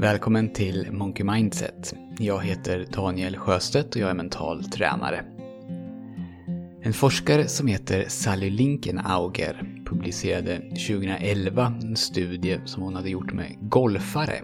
[0.00, 1.94] Välkommen till Monkey Mindset.
[2.18, 5.24] Jag heter Daniel Sjöstedt och jag är mental tränare.
[6.82, 13.56] En forskare som heter Sally Linkenauger publicerade 2011 en studie som hon hade gjort med
[13.60, 14.40] golfare.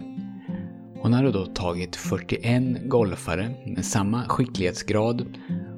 [1.01, 5.25] Hon hade då tagit 41 golfare med samma skicklighetsgrad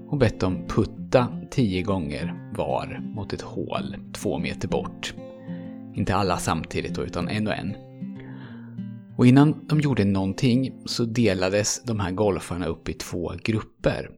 [0.08, 5.14] och bett dem putta 10 gånger var mot ett hål två meter bort.
[5.96, 7.89] Inte alla samtidigt då, utan en och en.
[9.20, 14.10] Och innan de gjorde någonting så delades de här golfarna upp i två grupper.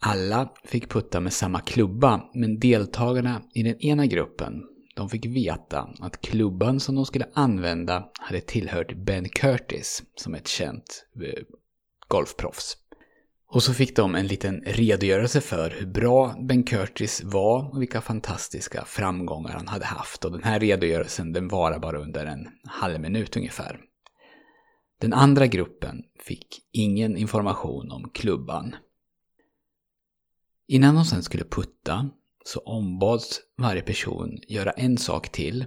[0.00, 4.62] Alla fick putta med samma klubba, men deltagarna i den ena gruppen
[4.96, 10.38] de fick veta att klubban som de skulle använda hade tillhört Ben Curtis, som är
[10.38, 11.42] ett känt eh,
[12.08, 12.76] golfproffs.
[13.48, 18.00] Och så fick de en liten redogörelse för hur bra Ben Curtis var och vilka
[18.00, 20.24] fantastiska framgångar han hade haft.
[20.24, 23.80] Och den här redogörelsen den varar bara under en halv minut ungefär.
[25.02, 28.76] Den andra gruppen fick ingen information om klubban.
[30.66, 32.10] Innan de sen skulle putta
[32.44, 35.64] så ombads varje person göra en sak till.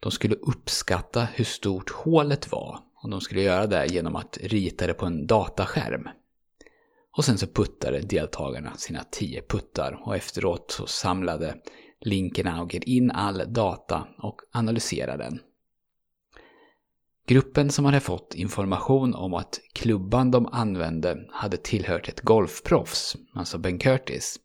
[0.00, 4.86] De skulle uppskatta hur stort hålet var och de skulle göra det genom att rita
[4.86, 6.08] det på en dataskärm.
[7.16, 11.56] Och sen så puttade deltagarna sina tio puttar och efteråt så samlade
[12.00, 15.40] Linkenauger in all data och analyserade den.
[17.26, 23.58] Gruppen som hade fått information om att klubban de använde hade tillhört ett golfproffs, alltså
[23.58, 24.36] Ben Curtis,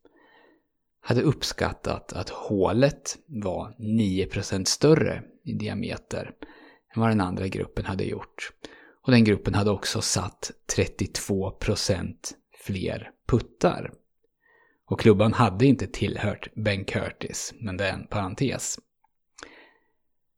[1.02, 6.32] hade uppskattat att hålet var 9% större i diameter
[6.96, 8.52] än vad den andra gruppen hade gjort.
[9.02, 12.16] Och den gruppen hade också satt 32%
[12.66, 13.92] fler puttar.
[14.86, 18.80] Och klubban hade inte tillhört Ben Curtis, men det är en parentes.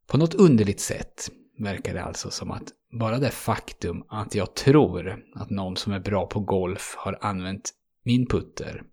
[0.07, 5.23] På något underligt sätt verkar det alltså som att bara det faktum att jag tror
[5.35, 7.71] att någon som är bra på golf har använt
[8.03, 8.83] min putter,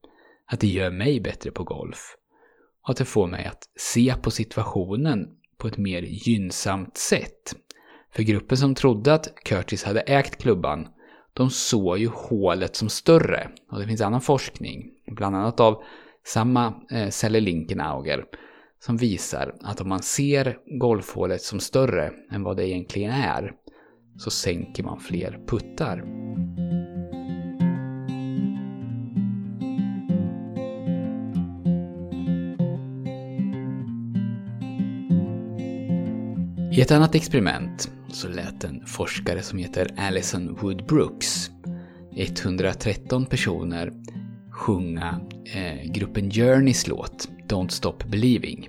[0.46, 2.16] att det gör mig bättre på golf.
[2.82, 7.54] Och att det får mig att se på situationen på ett mer gynnsamt sätt.
[8.12, 10.88] För gruppen som trodde att Curtis hade ägt klubban,
[11.32, 13.50] de såg ju hålet som större.
[13.70, 15.82] Och det finns annan forskning, bland annat av
[16.24, 18.24] samma eh, Sally Linkenauger,
[18.82, 23.52] som visar att om man ser golfhålet som större än vad det egentligen är
[24.16, 26.04] så sänker man fler puttar.
[36.72, 41.50] I ett annat experiment så lät en forskare som heter Alison Wood Brooks
[42.16, 43.92] 113 personer
[44.50, 45.20] sjunga
[45.54, 48.68] eh, gruppen Journeys låt Don't Stop Believing.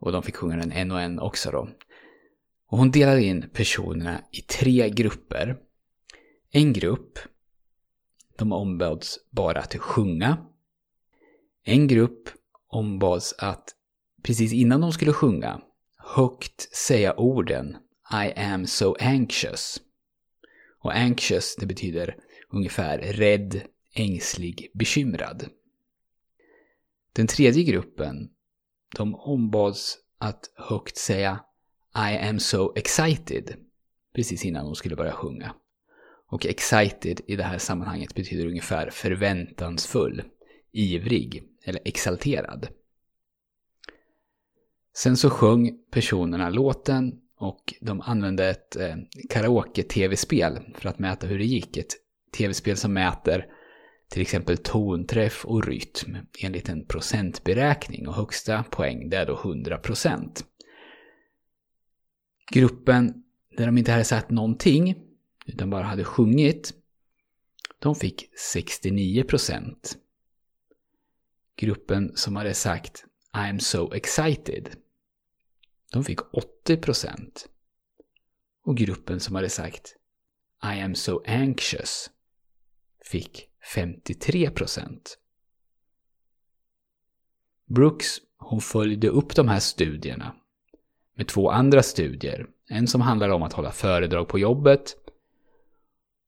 [0.00, 1.68] Och de fick sjunga den en och en också då.
[2.66, 5.56] Och hon delade in personerna i tre grupper.
[6.50, 7.18] En grupp,
[8.38, 10.46] de ombads bara att sjunga.
[11.64, 12.28] En grupp
[12.68, 13.74] ombads att
[14.22, 15.60] precis innan de skulle sjunga
[15.98, 17.76] högt säga orden
[18.12, 19.80] I am so anxious.
[20.80, 22.16] Och anxious, det betyder
[22.48, 23.62] ungefär rädd,
[23.94, 25.48] ängslig, bekymrad.
[27.12, 28.30] Den tredje gruppen,
[28.96, 31.44] de ombads att högt säga
[31.94, 33.54] I am so excited
[34.14, 35.54] precis innan de skulle börja sjunga.
[36.26, 40.22] Och excited i det här sammanhanget betyder ungefär förväntansfull,
[40.72, 42.68] ivrig eller exalterad.
[44.96, 48.96] Sen så sjöng personerna låten och de använde ett eh,
[49.28, 51.76] karaoke-tv-spel för att mäta hur det gick.
[51.76, 51.94] Ett
[52.36, 53.46] tv-spel som mäter
[54.10, 60.44] till exempel tonträff och rytm enligt en procentberäkning och högsta poäng det är då 100%.
[62.50, 63.22] Gruppen
[63.56, 64.94] där de inte hade sagt någonting
[65.46, 66.74] utan bara hade sjungit
[67.78, 69.96] de fick 69%.
[71.56, 74.76] Gruppen som hade sagt I'm so excited
[75.92, 77.46] de fick 80%.
[78.64, 79.96] Och gruppen som hade sagt
[80.62, 82.10] I am so anxious
[83.04, 84.50] fick 53
[87.66, 90.34] Brooks hon följde upp de här studierna
[91.14, 92.46] med två andra studier.
[92.68, 94.96] En som handlar om att hålla föredrag på jobbet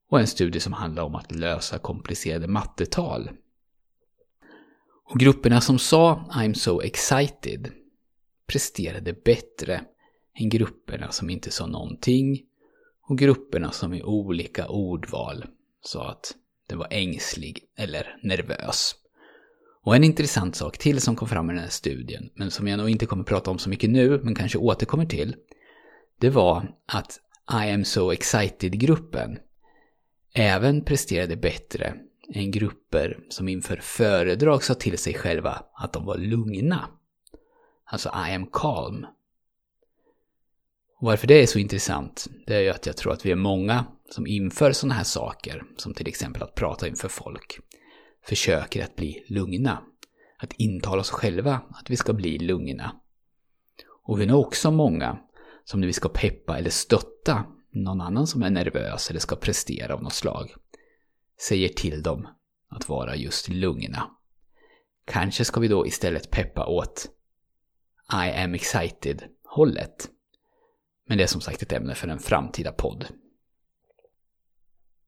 [0.08, 3.30] och en studie som handlar om att lösa komplicerade mattetal.
[5.04, 7.72] Och grupperna som sa I'm so excited
[8.46, 9.84] presterade bättre
[10.34, 12.42] än grupperna som inte sa någonting
[13.02, 15.44] och grupperna som i olika ordval
[15.80, 16.34] sa att
[16.66, 18.94] den var ängslig eller nervös.
[19.84, 22.78] Och en intressant sak till som kom fram i den här studien, men som jag
[22.78, 25.36] nog inte kommer prata om så mycket nu, men kanske återkommer till,
[26.18, 27.20] det var att
[27.64, 29.38] I am so excited-gruppen
[30.34, 31.94] även presterade bättre
[32.34, 36.88] än grupper som inför föredrag sa till sig själva att de var lugna.
[37.84, 39.06] Alltså I am calm.
[41.02, 43.36] Och varför det är så intressant, det är ju att jag tror att vi är
[43.36, 47.58] många som inför sådana här saker, som till exempel att prata inför folk,
[48.24, 49.82] försöker att bli lugna.
[50.38, 52.96] Att intala oss själva att vi ska bli lugna.
[54.02, 55.18] Och vi är nog också många
[55.64, 59.94] som när vi ska peppa eller stötta någon annan som är nervös eller ska prestera
[59.94, 60.54] av något slag,
[61.48, 62.28] säger till dem
[62.68, 64.10] att vara just lugna.
[65.04, 67.10] Kanske ska vi då istället peppa åt
[68.12, 70.11] I am excited-hållet.
[71.12, 73.06] Men det är som sagt ett ämne för en framtida podd.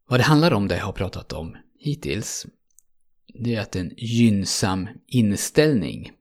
[0.09, 2.47] Vad det handlar om, det jag har pratat om hittills,
[3.27, 6.13] det är att en gynnsam inställning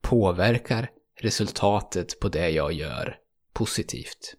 [0.00, 0.90] påverkar
[1.20, 3.16] resultatet på det jag gör
[3.52, 4.34] positivt.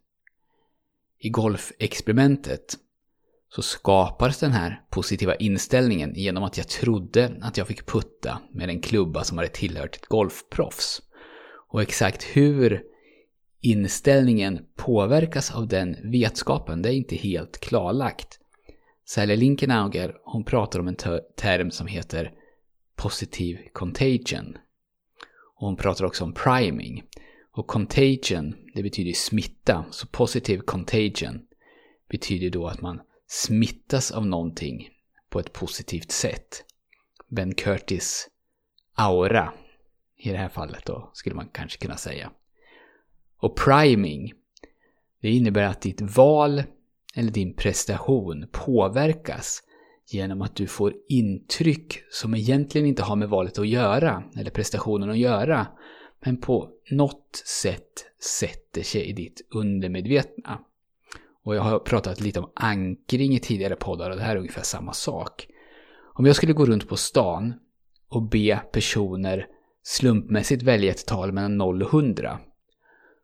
[1.19, 2.77] I golfexperimentet
[3.49, 8.69] så skapades den här positiva inställningen genom att jag trodde att jag fick putta med
[8.69, 11.01] en klubba som hade tillhört ett golfproffs.
[11.69, 12.90] Och exakt hur
[13.61, 18.39] inställningen påverkas av den vetskapen, det är inte helt klarlagt.
[19.05, 20.95] Sally Linkenauger, hon pratar om en
[21.37, 22.33] term som heter
[22.95, 24.57] positiv contagion.
[25.55, 27.03] Och hon pratar också om priming.
[27.51, 29.85] Och contagion, det betyder smitta.
[29.91, 31.41] Så “positiv contagion
[32.09, 34.89] betyder då att man smittas av någonting
[35.29, 36.65] på ett positivt sätt.
[37.27, 38.27] Ben Curtis
[38.95, 39.53] aura
[40.17, 42.31] i det här fallet då, skulle man kanske kunna säga.
[43.41, 44.33] Och priming,
[45.21, 46.63] det innebär att ditt val
[47.15, 49.63] eller din prestation påverkas
[50.07, 55.09] genom att du får intryck som egentligen inte har med valet att göra, eller prestationen
[55.09, 55.67] att göra,
[56.25, 58.05] men på något sätt
[58.39, 60.59] sätter sig i ditt undermedvetna.
[61.43, 64.63] Och jag har pratat lite om ankring i tidigare poddar och det här är ungefär
[64.63, 65.47] samma sak.
[66.13, 67.53] Om jag skulle gå runt på stan
[68.09, 69.47] och be personer
[69.83, 72.39] slumpmässigt välja ett tal mellan 0 och 100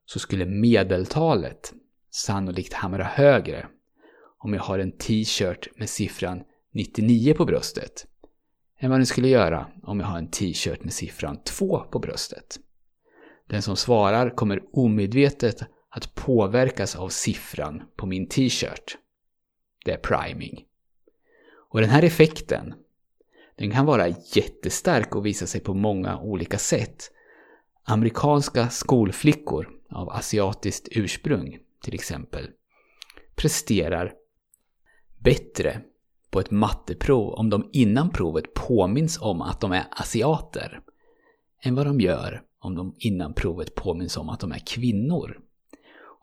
[0.07, 1.73] så skulle medeltalet
[2.11, 3.67] sannolikt hamra högre
[4.37, 6.43] om jag har en t-shirt med siffran
[6.73, 8.07] 99 på bröstet
[8.79, 12.59] än vad den skulle göra om jag har en t-shirt med siffran 2 på bröstet.
[13.47, 18.97] Den som svarar kommer omedvetet att påverkas av siffran på min t-shirt.
[19.85, 20.65] Det är priming.
[21.69, 22.73] Och den här effekten,
[23.57, 27.11] den kan vara jättestark och visa sig på många olika sätt.
[27.83, 32.47] Amerikanska skolflickor av asiatiskt ursprung, till exempel,
[33.35, 34.13] presterar
[35.17, 35.81] bättre
[36.29, 40.81] på ett matteprov om de innan provet påminns om att de är asiater
[41.61, 45.39] än vad de gör om de innan provet påminns om att de är kvinnor.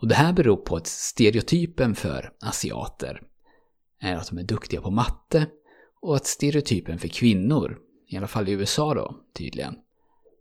[0.01, 3.23] Och det här beror på att stereotypen för asiater
[4.01, 5.47] är att de är duktiga på matte
[6.01, 7.79] och att stereotypen för kvinnor,
[8.09, 9.75] i alla fall i USA då tydligen,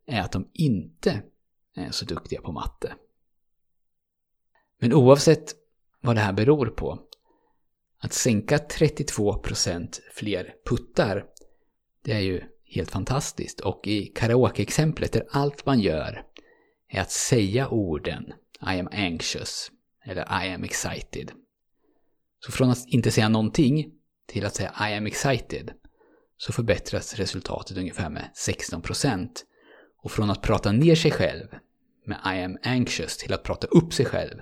[0.05, 1.21] är att de inte
[1.75, 2.93] är så duktiga på matte.
[4.83, 5.55] Men oavsett
[6.01, 6.99] vad det här beror på,
[7.99, 11.25] att sänka 32% fler puttar,
[12.03, 13.59] det är ju helt fantastiskt.
[13.59, 16.23] Och i karaoke-exemplet där allt man gör
[16.89, 19.71] är att säga orden I am anxious
[20.05, 21.31] eller I am excited.
[22.39, 23.91] Så från att inte säga någonting
[24.27, 25.71] till att säga I am excited
[26.37, 29.29] så förbättras resultatet ungefär med 16%.
[30.01, 31.47] Och från att prata ner sig själv
[32.05, 34.41] med I am anxious till att prata upp sig själv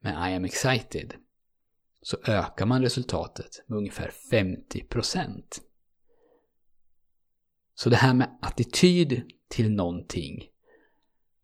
[0.00, 1.14] med I am excited
[2.02, 5.42] så ökar man resultatet med ungefär 50%.
[7.74, 10.44] Så det här med attityd till någonting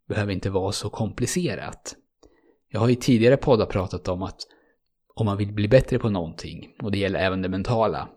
[0.07, 1.95] behöver inte vara så komplicerat.
[2.69, 4.41] Jag har i tidigare poddar pratat om att
[5.15, 8.09] om man vill bli bättre på någonting, och det gäller även det mentala,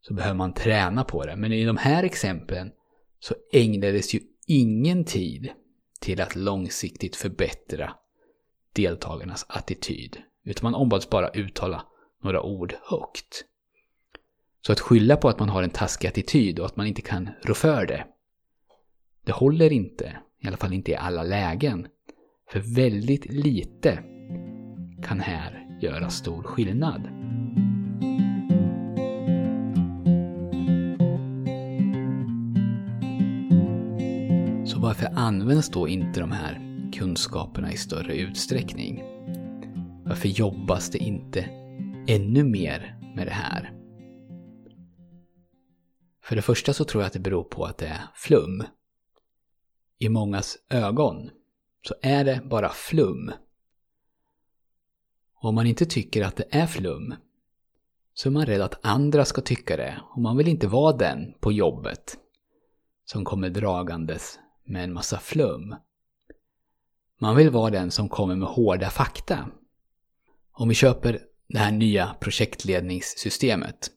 [0.00, 1.36] så behöver man träna på det.
[1.36, 2.70] Men i de här exemplen
[3.18, 5.48] så ägnades ju ingen tid
[6.00, 7.94] till att långsiktigt förbättra
[8.72, 10.16] deltagarnas attityd.
[10.44, 11.86] Utan man ombads bara uttala
[12.22, 13.44] några ord högt.
[14.66, 17.30] Så att skylla på att man har en taskig attityd och att man inte kan
[17.42, 18.06] rå för det,
[19.24, 20.16] det håller inte.
[20.40, 21.86] I alla fall inte i alla lägen.
[22.50, 24.02] För väldigt lite
[25.02, 27.02] kan här göra stor skillnad.
[34.66, 36.71] Så varför används då inte de här
[37.02, 39.02] kunskaperna i större utsträckning?
[40.04, 41.40] Varför jobbas det inte
[42.08, 43.72] ännu mer med det här?
[46.24, 48.64] För det första så tror jag att det beror på att det är flum.
[49.98, 51.30] I mångas ögon
[51.88, 53.32] så är det bara flum.
[55.34, 57.14] Och om man inte tycker att det är flum
[58.14, 61.34] så är man rädd att andra ska tycka det och man vill inte vara den
[61.40, 62.16] på jobbet
[63.04, 65.74] som kommer dragandes med en massa flum.
[67.22, 69.48] Man vill vara den som kommer med hårda fakta.
[70.52, 73.90] Om vi köper det här nya projektledningssystemet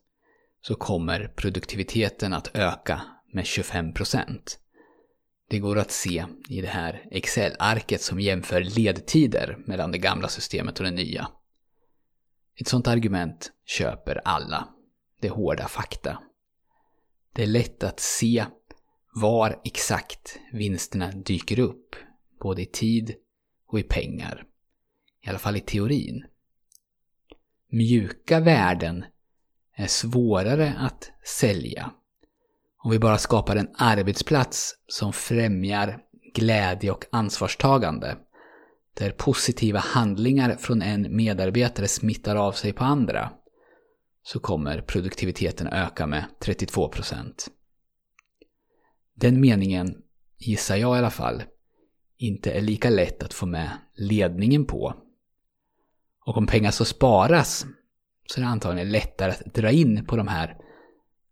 [0.60, 3.02] så kommer produktiviteten att öka
[3.32, 4.38] med 25%.
[5.48, 10.78] Det går att se i det här Excel-arket som jämför ledtider mellan det gamla systemet
[10.78, 11.28] och det nya.
[12.60, 14.68] Ett sånt argument köper alla.
[15.20, 16.18] Det är hårda fakta.
[17.32, 18.44] Det är lätt att se
[19.14, 21.96] var exakt vinsterna dyker upp,
[22.40, 23.14] både i tid
[23.66, 24.44] och i pengar.
[25.22, 26.24] I alla fall i teorin.
[27.70, 29.04] Mjuka värden
[29.74, 31.90] är svårare att sälja.
[32.78, 36.02] Om vi bara skapar en arbetsplats som främjar
[36.34, 38.16] glädje och ansvarstagande
[38.94, 43.32] där positiva handlingar från en medarbetare smittar av sig på andra
[44.22, 47.48] så kommer produktiviteten öka med 32%.
[49.14, 50.02] Den meningen,
[50.38, 51.42] gissar jag i alla fall,
[52.18, 54.94] inte är lika lätt att få med ledningen på.
[56.26, 57.66] Och om pengar ska sparas
[58.26, 60.56] så är det antagligen lättare att dra in på de här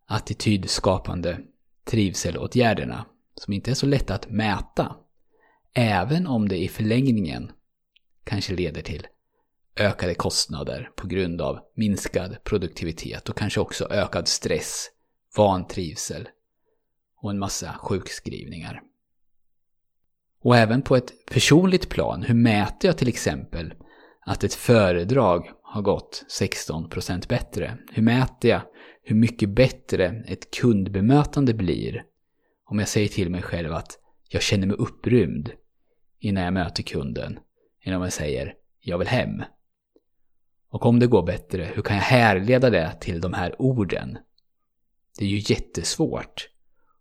[0.06, 1.38] attitydskapande
[1.84, 4.96] trivselåtgärderna som inte är så lätta att mäta.
[5.74, 7.52] Även om det i förlängningen
[8.24, 9.06] kanske leder till
[9.76, 14.90] ökade kostnader på grund av minskad produktivitet och kanske också ökad stress,
[15.36, 16.28] vantrivsel
[17.16, 18.82] och en massa sjukskrivningar.
[20.44, 23.74] Och även på ett personligt plan, hur mäter jag till exempel
[24.26, 27.78] att ett föredrag har gått 16% bättre?
[27.92, 28.60] Hur mäter jag
[29.02, 32.04] hur mycket bättre ett kundbemötande blir
[32.64, 33.98] om jag säger till mig själv att
[34.28, 35.50] jag känner mig upprymd
[36.18, 37.38] innan jag möter kunden
[37.84, 39.42] än om jag säger jag vill hem.
[40.70, 44.18] Och om det går bättre, hur kan jag härleda det till de här orden?
[45.18, 46.48] Det är ju jättesvårt.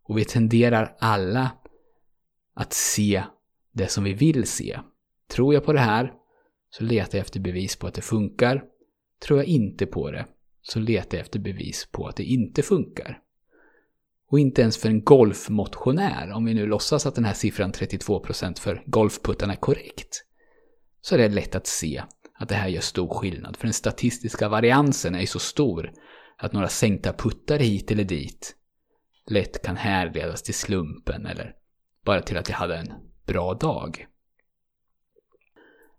[0.03, 1.51] Och vi tenderar alla
[2.53, 3.23] att se
[3.71, 4.79] det som vi vill se.
[5.27, 6.13] Tror jag på det här
[6.69, 8.63] så letar jag efter bevis på att det funkar.
[9.25, 10.25] Tror jag inte på det
[10.61, 13.19] så letar jag efter bevis på att det inte funkar.
[14.29, 18.59] Och inte ens för en golfmotionär, om vi nu låtsas att den här siffran 32%
[18.59, 20.25] för golfputtarna är korrekt,
[21.01, 23.57] så är det lätt att se att det här gör stor skillnad.
[23.57, 25.91] För den statistiska variansen är ju så stor
[26.37, 28.55] att några sänkta puttar hit eller dit
[29.25, 31.55] lätt kan härledas till slumpen eller
[32.03, 32.93] bara till att jag hade en
[33.25, 34.07] bra dag.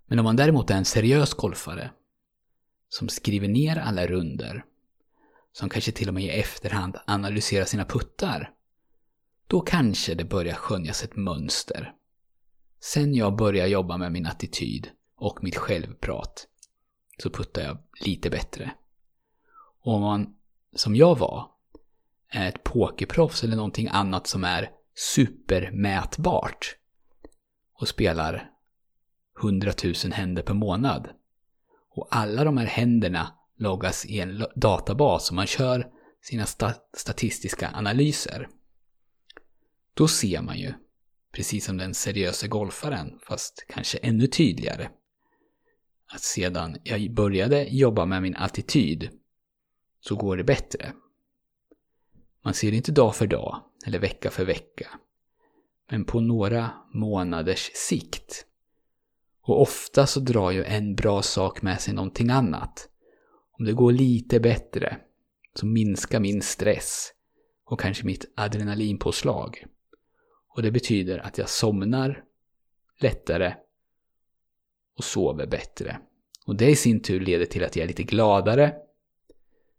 [0.07, 1.91] Men om man däremot är en seriös golfare
[2.89, 4.65] som skriver ner alla runder
[5.53, 8.51] som kanske till och med i efterhand analyserar sina puttar
[9.47, 11.95] då kanske det börjar skönjas ett mönster.
[12.81, 16.47] Sen jag börjar jobba med min attityd och mitt självprat
[17.19, 18.75] så puttar jag lite bättre.
[19.81, 20.37] Och om man,
[20.75, 21.51] som jag var,
[22.29, 26.77] är ett pokerproffs eller någonting annat som är supermätbart
[27.81, 28.51] och spelar
[29.43, 31.09] 100 000 händer per månad.
[31.91, 35.87] Och alla de här händerna loggas i en databas och man kör
[36.23, 36.47] sina
[36.97, 38.49] statistiska analyser.
[39.95, 40.73] Då ser man ju,
[41.33, 44.89] precis som den seriösa golfaren, fast kanske ännu tydligare,
[46.13, 49.11] att sedan jag började jobba med min attityd
[50.01, 50.93] så går det bättre.
[52.45, 54.89] Man ser det inte dag för dag eller vecka för vecka.
[55.91, 58.47] Men på några månaders sikt.
[59.43, 62.89] Och ofta så drar ju en bra sak med sig någonting annat.
[63.59, 64.97] Om det går lite bättre
[65.55, 67.13] så minskar min stress
[67.65, 69.65] och kanske mitt adrenalinpåslag.
[70.49, 72.25] Och det betyder att jag somnar
[73.01, 73.55] lättare
[74.97, 75.99] och sover bättre.
[76.47, 78.75] Och det i sin tur leder till att jag är lite gladare,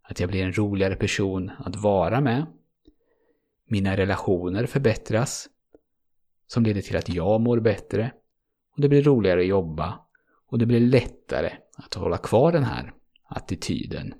[0.02, 2.46] att jag blir en roligare person att vara med.
[3.68, 5.48] Mina relationer förbättras,
[6.46, 8.12] som leder till att jag mår bättre.
[8.74, 10.00] Och det blir roligare att jobba
[10.48, 12.92] och det blir lättare att hålla kvar den här
[13.28, 14.14] attityden.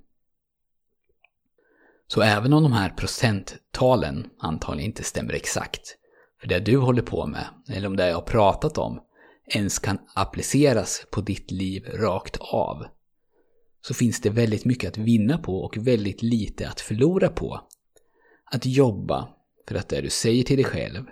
[2.06, 5.96] Så även om de här procenttalen antagligen inte stämmer exakt
[6.40, 9.00] för det du håller på med, eller om det jag har pratat om,
[9.46, 12.86] ens kan appliceras på ditt liv rakt av,
[13.80, 17.60] så finns det väldigt mycket att vinna på och väldigt lite att förlora på.
[18.44, 19.35] Att jobba
[19.68, 21.04] för att det du säger till dig själv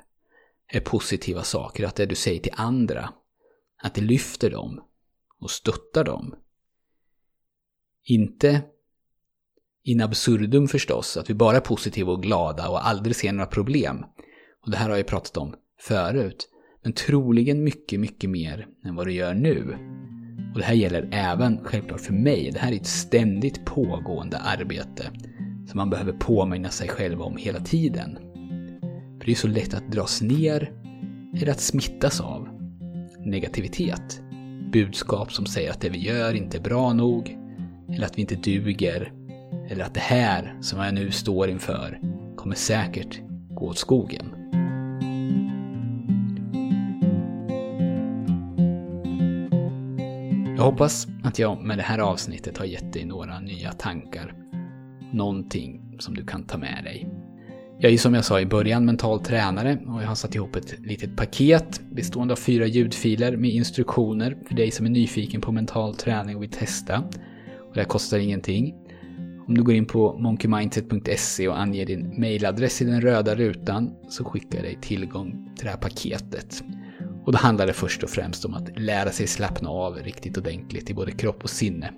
[0.68, 3.12] är positiva saker, att det du säger till andra,
[3.82, 4.84] att det lyfter dem
[5.40, 6.34] och stöttar dem.
[8.04, 8.62] Inte
[9.82, 14.04] in absurdum förstås, att vi bara är positiva och glada och aldrig ser några problem.
[14.64, 16.49] Och det här har jag pratat om förut
[16.82, 19.78] men troligen mycket, mycket mer än vad du gör nu.
[20.54, 22.50] Och det här gäller även självklart för mig.
[22.52, 25.11] Det här är ett ständigt pågående arbete
[25.68, 28.33] som man behöver påminna sig själv om hela tiden.
[29.25, 30.73] För det är så lätt att dras ner
[31.37, 32.49] eller att smittas av
[33.19, 34.23] negativitet.
[34.73, 37.38] Budskap som säger att det vi gör inte är bra nog,
[37.88, 39.12] eller att vi inte duger,
[39.71, 42.00] eller att det här som jag nu står inför
[42.37, 44.35] kommer säkert gå åt skogen.
[50.57, 54.35] Jag hoppas att jag med det här avsnittet har gett dig några nya tankar.
[55.12, 57.13] Någonting som du kan ta med dig.
[57.84, 60.74] Jag är som jag sa i början mental tränare och jag har satt ihop ett
[60.80, 65.94] litet paket bestående av fyra ljudfiler med instruktioner för dig som är nyfiken på mental
[65.96, 66.98] träning och vill testa.
[67.68, 68.74] Och det här kostar ingenting.
[69.48, 74.24] Om du går in på monkeymindset.se och anger din mailadress i den röda rutan så
[74.24, 76.62] skickar jag dig tillgång till det här paketet.
[77.24, 80.90] Och då handlar det först och främst om att lära sig slappna av riktigt ordentligt
[80.90, 81.92] i både kropp och sinne.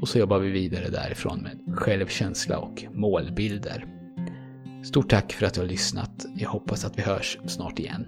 [0.00, 3.95] Och så jobbar vi vidare därifrån med självkänsla och målbilder.
[4.84, 6.26] Stort tack för att du har lyssnat.
[6.36, 8.06] Jag hoppas att vi hörs snart igen.